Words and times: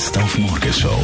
Best 0.00 0.16
auf 0.16 0.38
Morgenshow 0.38 0.98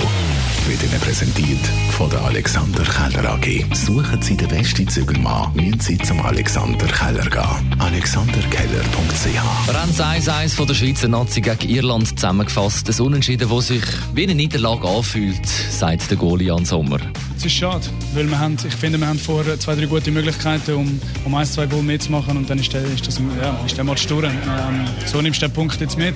wird 0.66 0.82
Ihnen 0.82 0.98
präsentiert 1.02 1.60
von 1.90 2.08
der 2.08 2.18
Alexander 2.22 2.82
Keller 2.82 3.34
AG. 3.34 3.66
Suchen 3.74 4.22
Sie 4.22 4.38
den 4.38 4.48
besten 4.48 4.88
Zügelmann, 4.88 5.52
müssen 5.52 5.80
Sie 5.80 5.98
zum 5.98 6.18
Alexander 6.24 6.86
Keller 6.86 7.28
gehen. 7.28 7.78
AlexanderKeller.ch 7.78 9.66
das 9.66 10.00
1-1 10.00 10.54
von 10.54 10.66
der 10.66 10.72
Schweizer 10.72 11.08
Nazi 11.08 11.42
gegen 11.42 11.68
Irland 11.68 12.08
zusammengefasst. 12.08 12.88
Ein 12.88 13.04
Unentschieden, 13.04 13.50
das 13.50 13.66
sich 13.66 13.82
wie 14.14 14.22
eine 14.22 14.34
Niederlage 14.34 14.88
anfühlt, 14.88 15.46
sagt 15.46 16.10
der 16.10 16.16
Goalie 16.16 16.46
Jan 16.46 16.64
Sommer. 16.64 16.98
Es 17.36 17.44
ist 17.44 17.52
schade, 17.52 17.84
weil 18.14 18.26
wir 18.30 18.38
haben, 18.38 18.56
ich 18.66 18.74
finde, 18.76 18.98
wir 18.98 19.08
haben 19.08 19.18
vor 19.18 19.44
zwei, 19.58 19.74
drei 19.74 19.84
gute 19.84 20.10
Möglichkeiten, 20.10 20.72
um, 20.72 21.00
um 21.26 21.34
ein, 21.34 21.44
zwei 21.44 21.66
Goal 21.66 21.82
mitzumachen 21.82 22.38
und 22.38 22.48
dann 22.48 22.58
ist 22.58 22.72
der, 22.72 22.82
ist 22.84 23.06
das, 23.06 23.20
ja, 23.42 23.60
ist 23.66 23.76
der 23.76 23.84
Match 23.84 24.06
durch. 24.06 24.24
Ähm, 24.24 24.86
so 25.04 25.20
nimmst 25.20 25.42
du 25.42 25.48
den 25.48 25.52
Punkt 25.52 25.78
jetzt 25.82 25.98
mit. 25.98 26.14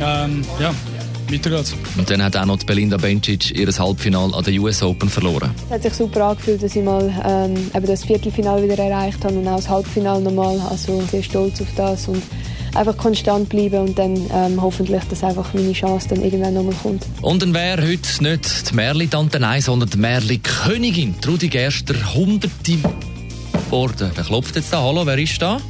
Ähm, 0.00 0.42
ja, 0.58 0.74
weiter 1.30 1.50
geht's. 1.50 1.74
Und 1.96 2.10
dann 2.10 2.22
hat 2.22 2.36
auch 2.36 2.44
noch 2.46 2.58
Belinda 2.64 2.96
Bencic 2.96 3.50
ihr 3.56 3.66
Halbfinale 3.66 4.34
an 4.34 4.44
der 4.44 4.54
US 4.60 4.82
Open 4.82 5.08
verloren. 5.08 5.50
Es 5.66 5.74
hat 5.74 5.82
sich 5.82 5.94
super 5.94 6.24
angefühlt, 6.26 6.62
dass 6.62 6.76
ich 6.76 6.82
mal 6.82 7.12
ähm, 7.24 7.70
eben 7.74 7.86
das 7.86 8.04
Viertelfinale 8.04 8.64
wieder 8.64 8.78
erreicht 8.78 9.24
habe 9.24 9.34
und 9.34 9.48
auch 9.48 9.56
das 9.56 9.68
Halbfinale 9.68 10.22
nochmal. 10.22 10.60
Also 10.70 11.02
sehr 11.10 11.22
stolz 11.22 11.60
auf 11.60 11.68
das 11.76 12.08
und 12.08 12.22
einfach 12.74 12.96
konstant 12.96 13.48
bleiben 13.48 13.88
und 13.88 13.98
dann 13.98 14.16
ähm, 14.32 14.60
hoffentlich, 14.60 15.02
dass 15.04 15.22
einfach 15.22 15.52
meine 15.54 15.72
Chance 15.72 16.08
dann 16.08 16.22
irgendwann 16.22 16.54
nochmal 16.54 16.74
kommt. 16.82 17.06
Und 17.22 17.42
dann 17.42 17.54
wäre 17.54 17.82
heute 17.82 18.22
nicht 18.22 18.70
die 18.70 18.74
Merli 18.74 19.08
Tante 19.08 19.40
Nein, 19.40 19.60
sondern 19.60 19.90
die 19.90 19.98
Merli 19.98 20.38
Königin, 20.38 21.20
Trudi 21.20 21.48
Gerster, 21.48 21.94
hunderte 22.14 22.78
geworden. 23.74 24.10
Wer 24.14 24.24
klopft 24.24 24.56
jetzt 24.56 24.72
da? 24.72 24.82
Hallo, 24.82 25.04
wer 25.06 25.18
ist 25.18 25.40
da? 25.40 25.60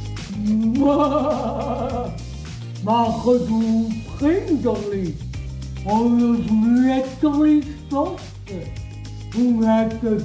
Mache 2.83 3.39
du 3.47 3.91
Kinderli, 4.19 5.13
und 9.35 9.67
hat 9.67 9.93
etwas 10.03 10.23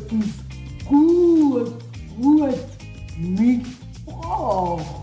gut, 0.86 1.72
gut 2.20 2.54
mitgebracht. 3.18 5.00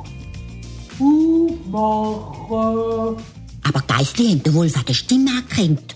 Aufmachen. 1.69 3.23
Aber 3.63 3.81
Wolf 4.53 4.75
an 4.77 4.85
der 4.87 4.93
Stimme 4.93 5.29
erkannt. 5.35 5.95